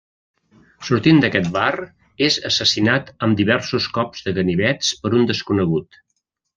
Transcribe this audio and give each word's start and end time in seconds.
Sortint 0.87 1.21
d'aquest 1.25 1.49
bar, 1.57 1.67
és 2.29 2.39
assassinat 2.51 3.13
amb 3.29 3.39
diversos 3.43 3.91
cops 4.01 4.29
de 4.29 4.37
ganivets 4.43 4.93
per 5.05 5.17
un 5.23 5.33
desconegut. 5.35 6.05